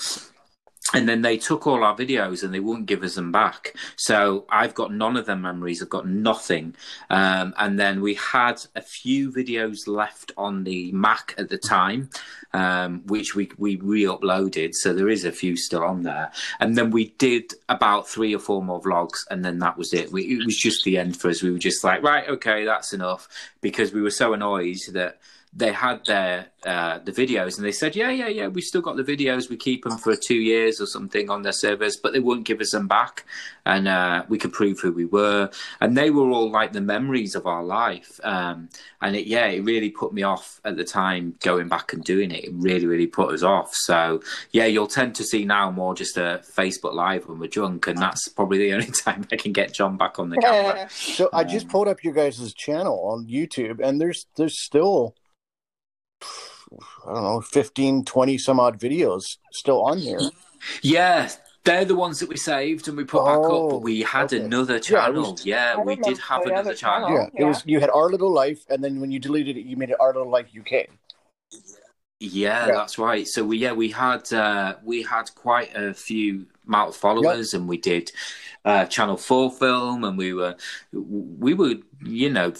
[0.94, 3.74] And then they took all our videos and they wouldn't give us them back.
[3.96, 5.82] So I've got none of them memories.
[5.82, 6.74] I've got nothing.
[7.10, 12.08] Um, and then we had a few videos left on the Mac at the time,
[12.54, 14.74] um, which we, we re uploaded.
[14.74, 16.32] So there is a few still on there.
[16.58, 19.18] And then we did about three or four more vlogs.
[19.30, 20.10] And then that was it.
[20.10, 21.42] We, it was just the end for us.
[21.42, 23.28] We were just like, right, okay, that's enough.
[23.60, 25.18] Because we were so annoyed that
[25.52, 28.96] they had their uh, the videos, and they said, "Yeah, yeah, yeah, we still got
[28.96, 29.48] the videos.
[29.48, 32.60] We keep them for two years or something on their servers, but they wouldn't give
[32.60, 33.24] us them back,
[33.64, 37.34] and uh, we could prove who we were." And they were all like the memories
[37.34, 38.68] of our life, um,
[39.00, 42.30] and it, yeah, it really put me off at the time going back and doing
[42.30, 42.44] it.
[42.44, 43.72] It really, really put us off.
[43.74, 44.20] So
[44.52, 47.98] yeah, you'll tend to see now more just a Facebook Live when we're drunk, and
[47.98, 50.88] that's probably the only time I can get John back on the camera.
[50.98, 55.14] So I just pulled up your guys' channel on YouTube, and there's there's still
[56.22, 60.20] I don't know 15, 20 some odd videos still on here.
[60.82, 61.30] Yeah,
[61.64, 63.42] they're the ones that we saved and we put back up.
[63.44, 64.44] Oh, But we had okay.
[64.44, 65.32] another Yeah, channel.
[65.32, 67.08] was- Yeah, we did have another other channel.
[67.08, 67.30] channel.
[67.34, 69.76] Yeah, it was you had Our Little Life, and then when you deleted it, you
[69.76, 70.88] made it Our Little Life UK.
[72.20, 72.74] Yeah, Yeah.
[72.74, 73.26] that's right.
[73.26, 77.66] So we yeah we had uh, we had quite a few amount of followers, and
[77.68, 78.12] we did
[78.64, 80.54] uh, Channel Four film, and we were
[80.92, 82.52] we were you know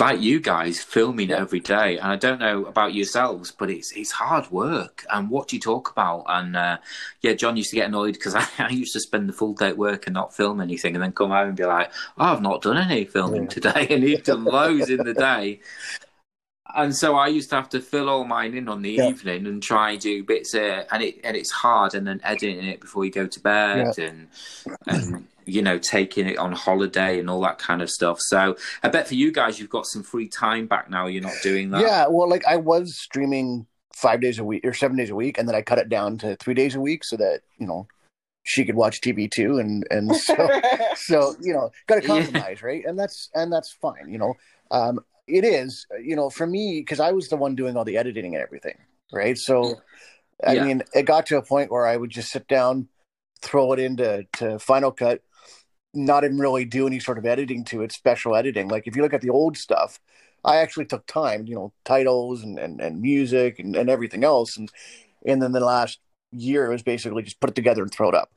[0.00, 1.98] like you guys filming every day.
[1.98, 5.04] And I don't know about yourselves, but it's it's hard work.
[5.12, 6.24] And what do you talk about?
[6.28, 6.78] And uh,
[7.20, 9.68] yeah, John used to get annoyed because I, I used to spend the full day
[9.68, 12.40] at work and not film anything, and then come home and be like, oh, I've
[12.40, 13.48] not done any filming Yeah.
[13.48, 15.60] today, and he'd done loads in the day.
[16.74, 19.08] And so I used to have to fill all mine in on the Yeah.
[19.08, 22.64] evening and try and do bits, uh, and it and it's hard, and then editing
[22.66, 24.28] it before you go to bed, and
[24.86, 28.18] and you know taking it on holiday and all that kind of stuff.
[28.20, 31.06] So I bet for you guys, you've got some free time back now.
[31.06, 31.82] You're not doing that.
[31.82, 35.38] Yeah, well, like I was streaming five days a week or seven days a week,
[35.38, 37.86] and then I cut it down to three days a week so that you know
[38.44, 40.48] she could watch TV too, and and so
[40.96, 42.08] so you know got to Yeah.
[42.08, 42.84] compromise, right?
[42.84, 44.34] And that's and that's fine, you know.
[44.70, 47.96] Um, it is, you know, for me because I was the one doing all the
[47.96, 48.76] editing and everything,
[49.12, 49.38] right?
[49.38, 49.82] So,
[50.46, 50.64] I Yeah.
[50.64, 52.88] mean, it got to a point where I would just sit down,
[53.42, 55.22] throw it into to Final Cut,
[55.94, 58.68] not even really do any sort of editing to it, special editing.
[58.68, 60.00] Like if you look at the old stuff,
[60.44, 64.56] I actually took time, you know, titles and and, and music and, and everything else,
[64.56, 64.70] and
[65.26, 66.00] and then the last
[66.32, 68.30] year it was basically just put it together and throw it up,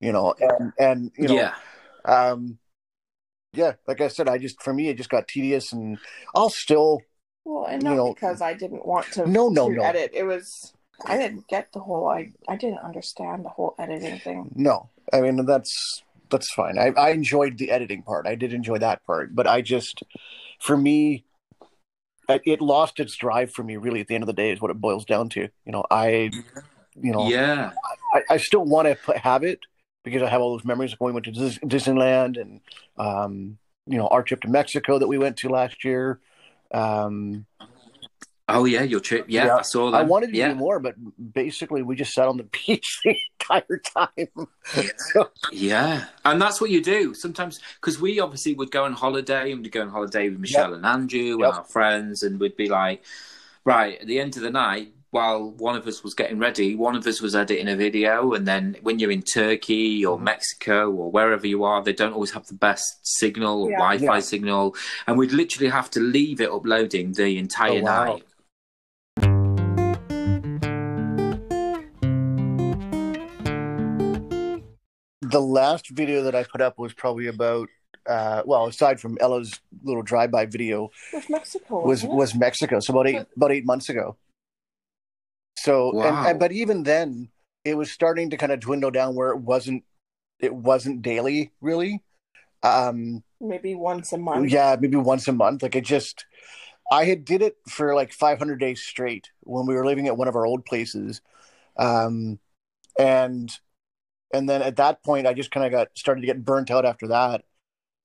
[0.00, 1.54] you know, and and you know, yeah,
[2.04, 2.58] um,
[3.52, 5.98] yeah, like I said, I just for me it just got tedious, and
[6.34, 7.02] I'll still
[7.44, 9.26] well, and You not know- because I didn't want to.
[9.28, 9.82] No, no, to no.
[9.82, 10.12] Edit.
[10.14, 10.72] It was.
[11.04, 12.08] I didn't get the whole.
[12.08, 14.52] I I didn't understand the whole editing thing.
[14.54, 14.88] no.
[15.12, 16.78] I mean that's that's fine.
[16.78, 18.26] I I enjoyed the editing part.
[18.26, 20.02] I did enjoy that part, but I just
[20.60, 21.24] for me.
[22.28, 23.76] It it lost its drive for me.
[23.76, 25.40] Really, at the end of the day, is what it boils down to.
[25.66, 26.30] You know, I,
[26.94, 27.72] you know, yeah,
[28.14, 29.58] I, I still want to have it
[30.04, 32.60] because I have all those memories of when we went to Disneyland and
[32.96, 36.20] um, you know our trip to Mexico that we went to last year.
[36.72, 37.46] Um,
[38.48, 39.26] oh yeah, your trip.
[39.28, 39.56] Yeah, Yeah.
[39.56, 39.98] I saw that.
[39.98, 40.48] I wanted to yeah.
[40.48, 40.94] do more, but
[41.32, 44.48] basically we just sat on the beach the entire time.
[44.96, 49.52] so, Yeah, and that's what you do sometimes because we obviously would go on holiday
[49.52, 51.34] and we'd go on holiday with Michelle and Andrew Yep.
[51.34, 53.04] and our friends, and we'd be like,
[53.64, 56.96] right at the end of the night, while one of us was getting ready, one
[56.96, 60.24] of us was editing a video, and then when you're in Turkey or Mm-hmm.
[60.24, 63.76] Mexico or wherever you are, they don't always have the best signal or Yeah.
[63.76, 64.20] Wi-Fi Yeah.
[64.20, 64.74] signal,
[65.06, 68.04] and we'd literally have to leave it uploading the entire Oh, wow.
[68.04, 68.24] night.
[75.20, 77.68] the last video that I put up was probably about
[78.08, 81.76] uh, well, aside from Ella's little drive-by video, With Mexico.
[81.86, 82.80] was wasn't was Mexico.
[82.80, 84.16] So about eight about eight months ago.
[85.56, 87.28] So and, and but even then,
[87.64, 89.84] it was starting to kind of dwindle down where it wasn't
[90.40, 92.02] it wasn't daily really.
[92.62, 94.50] Um, maybe once a month.
[94.50, 95.62] yeah, maybe once a month.
[95.62, 96.26] Like it just,
[96.90, 100.28] I had did it for like 500 days straight when we were living at one
[100.28, 101.20] of our old places,
[101.76, 102.38] um,
[102.98, 103.50] and
[104.32, 106.84] and then at that point, I just kind of got started to get burnt out
[106.84, 107.44] after that.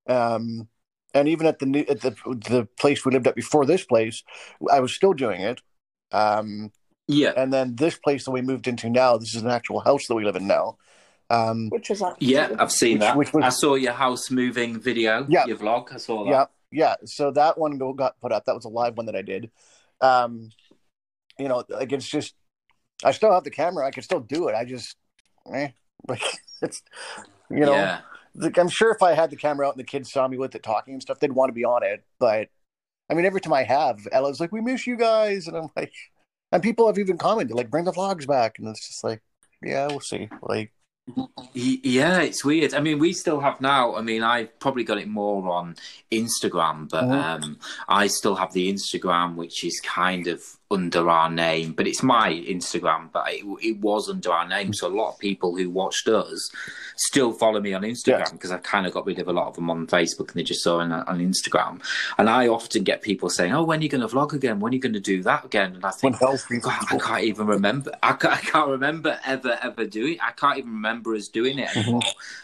[0.08, 0.68] Um,
[1.14, 2.16] and even at the new at the
[2.50, 4.24] the place we lived at before this place,
[4.72, 5.62] I was still doing it.
[6.12, 6.72] Um,
[7.08, 10.08] Yeah, and then this place that we moved into now, this is an actual house
[10.08, 10.78] that we live in now.
[11.30, 12.16] Um, Which is on.
[12.20, 13.18] yeah, I've seen Which- that.
[13.18, 15.46] which was- I saw your house moving video, Yeah.
[15.46, 15.94] your vlog.
[15.94, 16.30] I saw that.
[16.30, 16.96] Yeah, yeah.
[17.06, 18.46] So that one got put up.
[18.46, 19.52] That was a live one that I did.
[20.02, 20.52] Um,
[21.40, 22.34] you know, like it's just,
[23.04, 23.86] I still have the camera.
[23.86, 24.56] I can still do it.
[24.56, 24.96] I just,
[25.54, 25.70] eh,
[26.08, 26.22] like
[26.62, 26.82] it's,
[27.50, 28.00] you know, yeah.
[28.36, 30.56] like, I'm sure if I had the camera out and the kids saw me with
[30.56, 32.04] it talking and stuff, they'd want to be on it.
[32.20, 32.50] But
[33.10, 35.94] I mean, every time I have, Ella's like, "We miss you guys," and I'm like,
[36.52, 39.22] and people have even commented like, "Bring the vlogs back," and it's just like,
[39.62, 40.30] yeah, we'll see.
[40.42, 40.72] Like,
[41.54, 42.74] Yeah, it's weird.
[42.74, 43.96] I mean, we still have now.
[43.96, 45.76] I mean, I've probably got it more on
[46.12, 47.24] Instagram, but Mhm.
[47.24, 52.04] um, I still have the Instagram, which is kind of under our name, but it's
[52.04, 54.74] my Instagram, but it, it was under our name.
[54.74, 56.50] So a lot of people who watched us
[56.98, 59.56] still follow me on Instagram because I kind of got rid of a lot of
[59.56, 61.82] them on Facebook and they just saw on, on Instagram.
[62.18, 64.60] And I often get people saying, "Oh, when are you going to vlog again?
[64.60, 66.20] When are you going to do that again?" And I think.
[66.20, 67.92] God, I can't even remember.
[68.04, 70.18] I can't, I can't remember ever, ever doing.
[70.22, 72.02] I can't even remember us doing it anymore.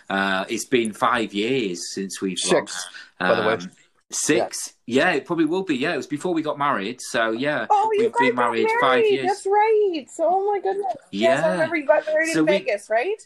[0.10, 2.70] Uh, it's been five years since we've vlogged.
[2.70, 2.88] Six,
[3.20, 3.54] by the way.
[3.56, 3.72] Um,
[4.16, 5.12] Six, yeah.
[5.12, 5.76] it probably will be.
[5.76, 8.42] Yeah, it was before we got married, so yeah, Oh, you we've guys been got
[8.44, 8.82] married married.
[8.82, 9.28] five years.
[9.28, 10.06] That's right.
[10.14, 10.94] So, oh my goodness.
[11.12, 11.52] Yes, I Yeah.
[11.54, 13.18] remember you got married So in we- Vegas, right?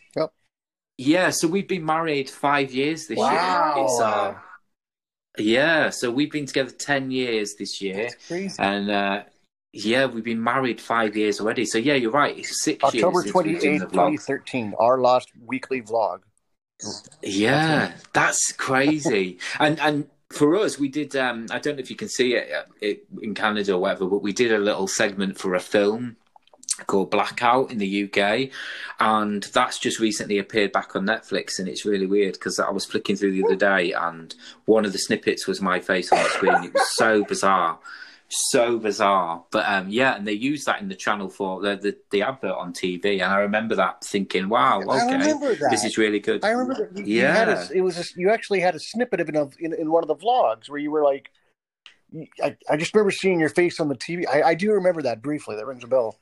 [0.97, 3.75] Yeah, so we've been married five years this Wow.
[3.75, 3.83] year.
[3.85, 4.35] It's, uh,
[5.37, 8.55] yeah, so we've been together ten years this year, That's crazy.
[8.57, 9.23] and uh,
[9.73, 11.65] yeah, we've been married five years already.
[11.65, 12.35] So yeah, you're right.
[12.37, 14.11] It's six October years since we've twenty done eighth, the vlog.
[14.11, 16.21] 2013, our last weekly vlog.
[17.21, 19.37] Yeah, that's crazy.
[19.59, 21.15] and and for us, we did.
[21.15, 24.05] Um, I don't know if you can see it, uh, it in Canada or whatever,
[24.05, 26.17] but we did a little segment for a film
[26.85, 28.49] called Blackout in the UK,
[28.99, 32.85] and that's just recently appeared back on Netflix, and it's really weird because I was
[32.85, 34.35] flicking through the other day, and
[34.65, 36.63] one of the snippets was my face on the screen.
[36.63, 37.79] It was so bizarre.
[38.29, 41.97] So bizarre, but um, yeah, and they use that in the channel for the, the
[42.11, 45.33] the advert on TV, and I remember that thinking, "Wow, okay,
[45.71, 47.69] this is really good." I remember that you, you had Yeah.
[47.69, 50.09] a, it was a, you actually had a snippet of it in, in one of
[50.09, 51.29] the vlogs where you were like,
[52.43, 54.27] I, I just remember seeing your face on the TV.
[54.27, 55.55] I, I do remember that briefly.
[55.55, 56.19] That rings a bell.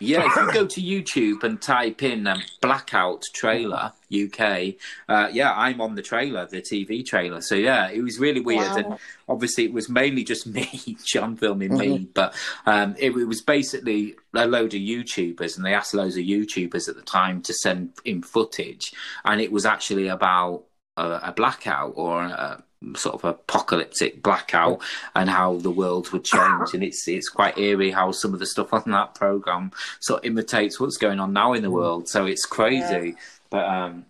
[0.00, 4.74] Yeah, if you go to YouTube and type in um, Blackout Trailer UK,
[5.08, 7.40] uh, yeah, I'm on the trailer, the TV trailer.
[7.40, 8.76] So yeah, it was really weird, Wow.
[8.76, 12.34] and obviously it was mainly just me, John filming me, but
[12.66, 16.88] um, it, it was basically a load of YouTubers, and they asked loads of YouTubers
[16.88, 18.92] at the time to send in footage,
[19.24, 20.64] and it was actually about
[20.96, 22.62] a, a blackout or a
[22.94, 24.80] sort of apocalyptic blackout
[25.14, 28.46] and how the world would change and it's it's quite eerie how some of the
[28.46, 32.26] stuff on that program sort of imitates what's going on now in the world so
[32.26, 33.16] it's crazy
[33.50, 34.04] but um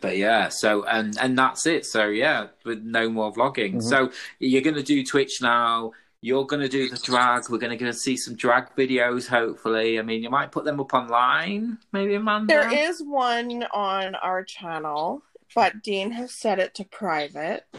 [0.00, 3.82] but yeah so and and that's it so yeah with no more vlogging Mhm.
[3.82, 7.48] so you're gonna do twitch now you're going to do the drag.
[7.48, 10.00] We're going to see some drag videos, hopefully.
[10.00, 12.52] I mean, you might put them up online, maybe, Amanda?
[12.52, 15.22] There is one on our channel,
[15.54, 17.64] but Dean has set it to private.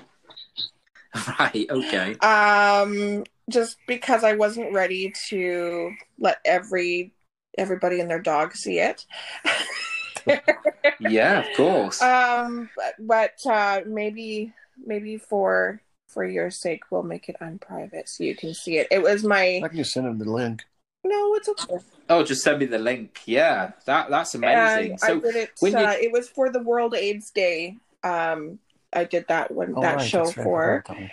[1.40, 2.16] Right, okay.
[2.20, 7.14] Um, just because I wasn't ready to let every
[7.58, 9.08] everybody and their dog see it.
[11.00, 12.02] Yeah, of course.
[12.02, 14.54] um, but, but uh, maybe
[14.86, 18.88] maybe for for your sake, we'll make it unprivate so you can see it.
[18.92, 20.64] It was my I can just send him the link.
[21.04, 21.78] no, it's okay.
[22.10, 23.22] Oh, just send me the link.
[23.26, 24.92] Yeah, that that's amazing.
[24.92, 25.52] And so, I did it.
[25.60, 27.78] when you- Uh, it was for the World AIDS Day.
[28.04, 28.60] Um,
[28.94, 30.84] I did that one Oh, that right, show that's right, for.
[30.84, 31.12] forgot that one.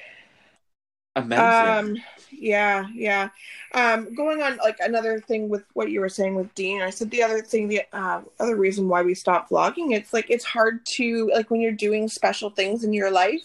[1.16, 1.96] amazing.
[1.98, 3.28] Um, yeah, yeah.
[3.72, 7.10] Um, going on like another thing with what you were saying with Dean, I said
[7.10, 10.84] the other thing, the uh, other reason why we stopped vlogging, it's like it's hard
[10.96, 13.42] to like when you're doing special things in your life,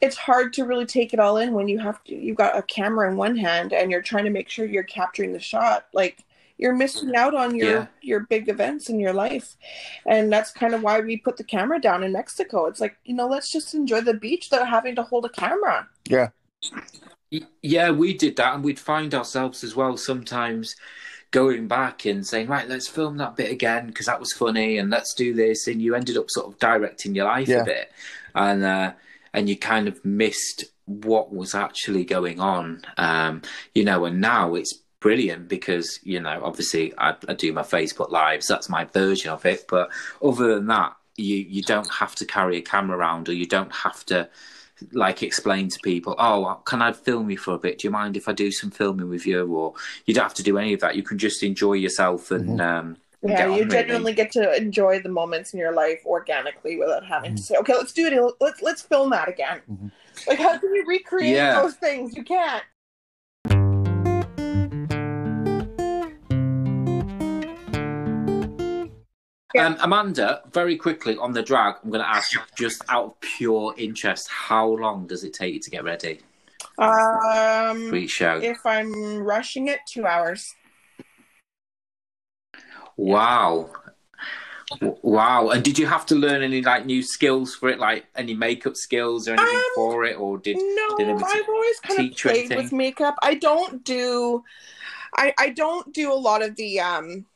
[0.00, 2.14] it's hard to really take it all in when you have to.
[2.14, 5.32] You've got a camera in one hand and you're trying to make sure you're capturing
[5.32, 5.86] the shot.
[5.92, 6.24] Like
[6.58, 7.86] you're missing out on your Yeah.
[8.02, 9.56] your big events in your life,
[10.06, 12.66] and that's kind of why we put the camera down in Mexico.
[12.66, 15.88] It's like you know, let's just enjoy the beach without having to hold a camera.
[16.08, 16.28] Yeah.
[17.62, 20.76] Yeah, we did that, and we'd find ourselves as well sometimes
[21.32, 24.90] going back and saying, "Right, let's film that bit again because that was funny, and
[24.90, 27.62] let's do this." And you ended up sort of directing your life Yeah.
[27.62, 27.92] a bit,
[28.34, 28.92] and uh,
[29.34, 33.42] and you kind of missed what was actually going on, um,
[33.74, 34.04] you know.
[34.04, 34.72] And now it's
[35.06, 38.46] brilliant because you know, obviously, I, I do my Facebook lives.
[38.48, 39.90] That's my version of it, but
[40.22, 43.74] other than that, you you don't have to carry a camera around, or you don't
[43.86, 44.28] have to
[44.92, 47.78] like explain to people, oh, can I film you for a bit?
[47.78, 49.46] Do you mind if I do some filming with you?
[49.58, 49.72] Or
[50.04, 50.96] you don't have to do any of that.
[50.96, 53.70] You can just enjoy yourself and um, Yeah, get on, you really.
[53.70, 57.74] genuinely get to enjoy the moments in your life organically without having to say, "Okay,
[57.74, 58.34] let's do it.
[58.40, 59.90] Let's let's film that again." Mhm.
[60.28, 61.62] Like, how can you recreate Yeah.
[61.62, 62.14] those things?
[62.14, 62.62] You can't.
[69.56, 69.66] Yeah.
[69.68, 73.74] Um, Amanda, very quickly on the drag, I'm going to ask just out of pure
[73.78, 76.20] interest, how long does it take you to get ready
[76.78, 78.38] Um, for show?
[78.42, 80.54] if I'm rushing it, two hours.
[82.98, 83.70] Wow.
[85.02, 85.50] Wow.
[85.50, 88.76] And did you have to learn any like new skills for it, like any makeup
[88.76, 90.18] skills or anything Um, for it?
[90.18, 93.16] Or did No, did I've always kind of played with makeup.
[93.22, 94.44] I don't do,
[95.16, 97.26] I I don't do a lot of the um,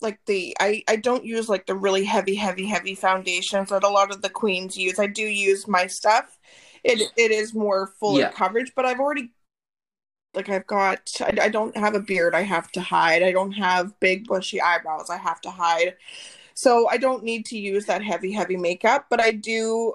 [0.00, 3.88] like the I I don't use like the really heavy heavy heavy foundations that a
[3.88, 4.98] lot of the queens use.
[4.98, 6.38] I do use my stuff.
[6.84, 8.30] It it is more fuller Yeah.
[8.32, 9.30] coverage, but I've already
[10.34, 13.22] like I've got I, I don't have a beard I have to hide.
[13.22, 15.96] I don't have big bushy eyebrows I have to hide.
[16.54, 19.94] So I don't need to use that heavy heavy makeup, but I do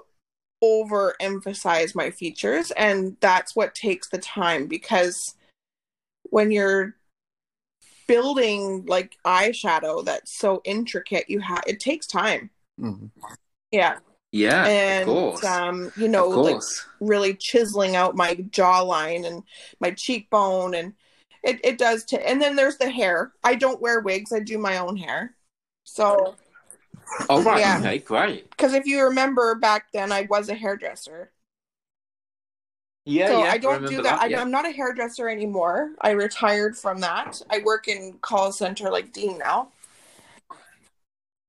[0.62, 5.34] overemphasize my features and that's what takes the time because
[6.30, 6.94] when you're
[8.12, 13.10] building like eyeshadow that's so intricate you have it takes time Mhm.
[13.70, 13.98] yeah
[14.32, 15.44] Yeah, and of course.
[15.44, 16.62] um you know of like
[17.00, 19.42] really chiseling out my jawline and
[19.80, 20.92] my cheekbone and
[21.42, 24.58] it, it does t- and then there's the hair i don't wear wigs i do
[24.58, 25.34] my own hair
[25.84, 26.34] so
[27.30, 27.60] oh, right.
[27.60, 27.78] yeah.
[27.80, 28.48] Okay, great.
[28.50, 31.31] because if you remember back then i was a hairdresser
[33.04, 33.50] Yeah, so yeah.
[33.50, 34.20] I don't remember do that.
[34.20, 34.40] I, yeah.
[34.40, 35.90] I'm not a hairdresser anymore.
[36.00, 37.42] I retired from that.
[37.50, 39.68] I work in call center like Dean now.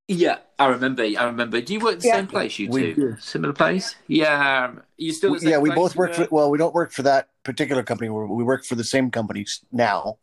[0.08, 1.02] Yeah, I remember.
[1.04, 1.60] I remember.
[1.60, 2.16] Do you work at the Yeah.
[2.16, 3.16] same place, you We two?
[3.20, 3.94] Similar place?
[4.08, 4.64] Yeah.
[4.66, 6.28] um, You still the same yeah, we place both work for.
[6.30, 8.10] Well, we don't work for that particular company.
[8.10, 10.18] We we work for the same companies now.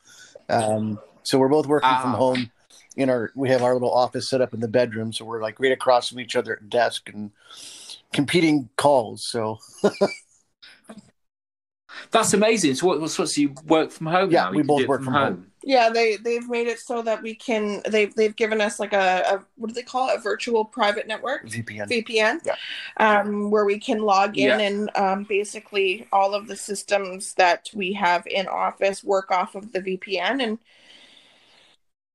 [0.49, 2.17] Um, so we're both working from Ah.
[2.17, 2.51] home.
[2.97, 5.61] In our, we have our little office set up in the bedroom, so we're like
[5.61, 7.31] right across from each other at desk and
[8.11, 9.23] competing calls.
[9.25, 9.59] So
[12.11, 12.75] That's amazing.
[12.75, 14.31] So, what, what's what's you work from home?
[14.31, 14.51] Yeah, now?
[14.51, 15.47] You we both work from home.
[15.63, 17.81] Yeah, they they've made it so that we can.
[17.87, 20.17] They've they've given us like a, a what do they call it?
[20.17, 21.45] A virtual private network.
[21.47, 21.87] VPN.
[21.87, 22.55] VPN, Yeah.
[22.97, 24.59] um, where we can log in Yeah.
[24.59, 29.71] and um, basically all of the systems that we have in office work off of
[29.71, 30.57] the VPN, and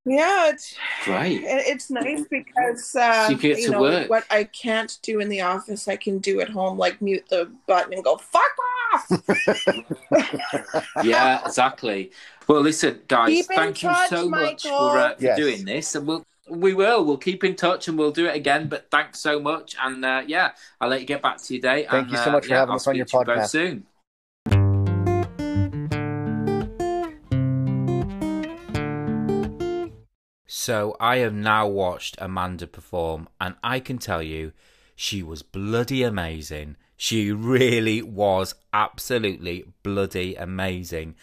[0.05, 1.43] yeah, it's Great.
[1.43, 4.09] it- it's nice because uh, So you get to know work.
[4.09, 7.51] what I can't do in the office, I can do at home, like mute the
[7.67, 8.86] button and go fuck off.
[11.03, 12.13] Yeah, exactly.
[12.49, 15.37] Well, listen, guys, Keep in thank you touch, so much for, uh, for Yes.
[15.37, 18.69] doing this, and we'll we will we'll keep in touch and we'll do it again.
[18.69, 21.87] But thanks so much, and uh, yeah, I'll let you get back to your day.
[21.91, 23.33] Thank and, you so uh, much for yeah, having I'll us on your speak to
[23.33, 23.51] you both podcast.
[23.51, 23.87] soon.
[30.49, 34.53] So I have now watched Amanda perform, and I can tell you,
[34.95, 36.77] she was bloody amazing.
[36.97, 41.15] She really was absolutely bloody amazing.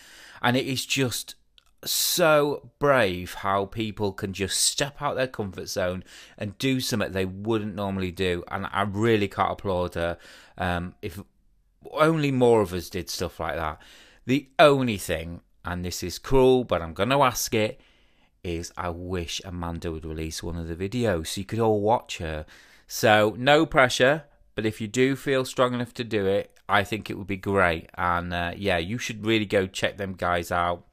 [0.41, 1.35] And it is just
[1.83, 6.03] so brave how people can just step out their comfort zone
[6.37, 8.43] and do something they wouldn't normally do.
[8.49, 10.17] And I really can't applaud her.
[10.57, 11.19] Um, if
[11.91, 13.81] only more of us did stuff like that.
[14.25, 17.81] The only thing, and this is cruel, but I'm going to ask it,
[18.43, 22.17] is I wish Amanda would release one of the videos so you could all watch
[22.17, 22.45] her.
[22.87, 27.09] So, no pressure, but if you do feel strong enough to do it, I think
[27.09, 27.89] it would be great.
[27.95, 30.85] And uh, yeah, you should really go check them guys out.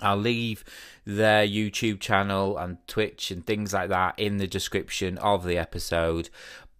[0.00, 0.64] I'll leave
[1.04, 6.30] their YouTube channel and Twitch and things like that in the description of the episode.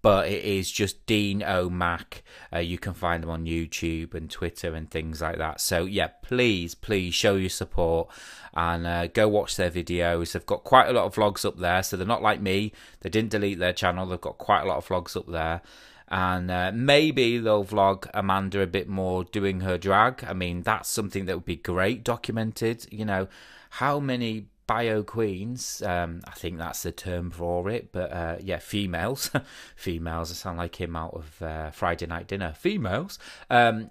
[0.03, 2.23] But it is just Dean O'Mac.
[2.53, 5.63] Uh, you can find them on YouTube and Twitter and things like that.
[5.63, 8.09] So, yeah, please, please show your support
[8.53, 10.33] and uh, go watch their videos.
[10.33, 11.83] They've got quite a lot of vlogs up there.
[11.83, 14.05] So, they're not like me, they didn't delete their channel.
[14.05, 15.63] They've got quite a lot of vlogs up there
[16.09, 20.25] and uh, maybe they'll vlog Amanda a bit more doing her drag.
[20.25, 22.87] I mean, that's something that would be great documented.
[22.91, 23.29] You know,
[23.71, 25.83] how many bio queens?
[25.83, 29.31] Um, I think that's the term for it, but uh, yeah, females,
[29.77, 30.31] females.
[30.31, 32.53] I sound like him out of uh, Friday Night Dinner.
[32.53, 33.19] Females.
[33.51, 33.91] Um,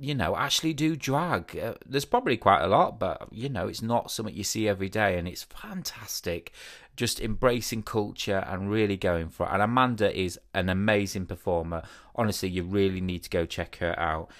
[0.00, 1.56] you know, actually do drag.
[1.56, 4.88] Uh, there's probably quite a lot, but you know, it's not something you see every
[4.88, 6.52] day, and it's fantastic.
[6.96, 9.52] Just embracing culture and really going for it.
[9.52, 11.82] And Amanda is an amazing performer.
[12.14, 14.30] Honestly, you really need to go check her out.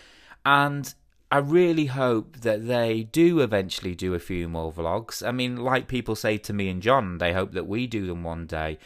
[0.47, 0.95] And
[1.31, 5.27] I really hope that they do eventually do a few more vlogs.
[5.27, 8.23] I mean, like people say to me and John, they hope that we do them
[8.23, 8.79] one day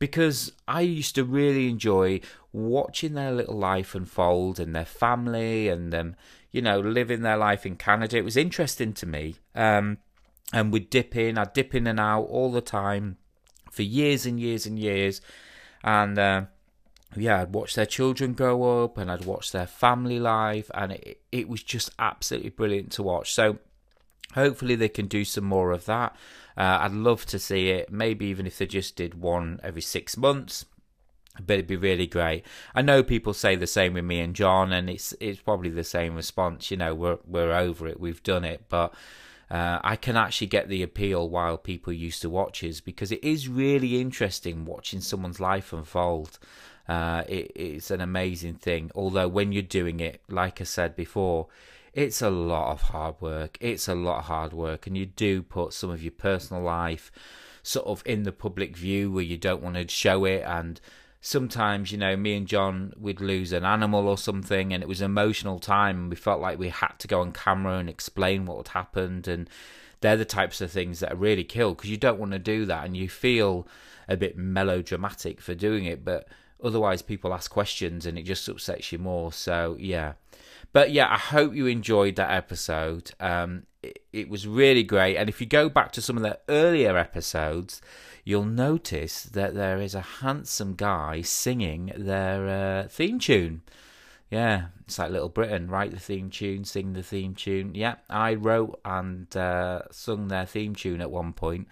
[0.00, 2.20] because I used to really enjoy
[2.52, 6.16] watching their little life unfold and their family and them,
[6.50, 8.16] you know, living their life in Canada.
[8.16, 9.36] It was interesting to me.
[9.54, 9.98] Um,
[10.52, 13.18] and we'd dip in, I'd dip in and out all the time
[13.70, 15.20] for years and years and years.
[15.84, 16.44] And uh,
[17.14, 21.20] yeah, I'd watch their children grow up and I'd watch their family life, and it,
[21.30, 23.32] it was just absolutely brilliant to watch.
[23.32, 23.58] So
[24.34, 26.16] hopefully they can do some more of that.
[26.60, 27.90] Uh, I'd love to see it.
[27.90, 30.66] Maybe even if they just did one every six months,
[31.40, 32.44] but it'd be really great.
[32.74, 35.84] I know people say the same with me and John, and it's it's probably the
[35.84, 36.70] same response.
[36.70, 38.92] You know, we're we're over it, we've done it, but.
[39.50, 43.24] Uh, I can actually get the appeal while people used to watch us because it
[43.24, 46.38] is really interesting watching someone's life unfold.
[46.88, 48.92] Uh, it, it's an amazing thing.
[48.94, 51.48] Although when you're doing it, like I said before,
[51.92, 53.58] it's a lot of hard work.
[53.60, 57.10] It's a lot of hard work, and you do put some of your personal life
[57.62, 60.80] sort of in the public view where you don't want to show it and
[61.20, 65.00] sometimes, you know, me and John would lose an animal or something, and it was
[65.00, 68.46] an emotional time, and we felt like we had to go on camera and explain
[68.46, 69.28] what had happened.
[69.28, 69.48] And
[70.00, 72.64] they're the types of things that are really kill because you don't want to do
[72.66, 73.66] that, and you feel
[74.08, 76.26] a bit melodramatic for doing it, but
[76.62, 79.32] otherwise people ask questions and it just upsets you more.
[79.32, 80.14] So yeah.
[80.72, 83.12] But yeah, I hope you enjoyed that episode.
[83.18, 85.16] Um, it, it was really great.
[85.16, 87.80] And if you go back to some of the earlier episodes,
[88.24, 92.48] you'll notice that there is a handsome guy singing their
[92.84, 93.62] uh, theme tune.
[94.30, 95.68] Yeah, it's like Little Britain.
[95.68, 97.74] Write the theme tune, sing the theme tune.
[97.74, 101.66] Yeah, I wrote and uh, sung their theme tune at one point.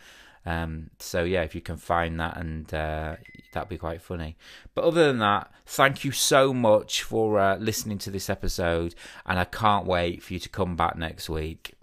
[0.48, 3.16] Um, so yeah, if you can find that, and uh,
[3.52, 4.38] that'd be quite funny.
[4.74, 8.94] But other than that, thank you so much for uh, listening to this episode,
[9.26, 11.74] and I can't wait for you to come back next week.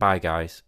[0.00, 0.62] Bye, guys.